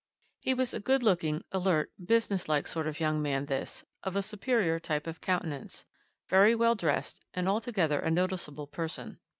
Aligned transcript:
He 0.39 0.55
was 0.55 0.73
a 0.73 0.79
good 0.79 1.03
looking, 1.03 1.43
alert, 1.51 1.91
businesslike 2.03 2.65
sort 2.65 2.87
of 2.87 2.99
young 2.99 3.21
man 3.21 3.45
this, 3.45 3.85
of 4.01 4.15
a 4.15 4.23
superior 4.23 4.79
type 4.79 5.05
of 5.05 5.21
countenance, 5.21 5.85
very 6.27 6.55
well 6.55 6.73
dressed, 6.73 7.23
and 7.35 7.47
altogether 7.47 7.99
a 7.99 8.09
noticeable 8.09 8.65
person. 8.65 9.19